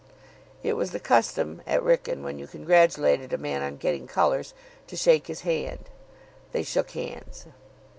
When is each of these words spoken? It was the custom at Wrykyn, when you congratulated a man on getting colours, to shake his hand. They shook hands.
It 0.63 0.73
was 0.73 0.93
the 0.93 0.99
custom 0.99 1.61
at 1.67 1.83
Wrykyn, 1.83 2.23
when 2.23 2.39
you 2.39 2.47
congratulated 2.47 3.33
a 3.33 3.37
man 3.37 3.61
on 3.61 3.77
getting 3.77 4.07
colours, 4.07 4.55
to 4.87 4.97
shake 4.97 5.27
his 5.27 5.41
hand. 5.41 5.91
They 6.53 6.63
shook 6.63 6.89
hands. 6.89 7.45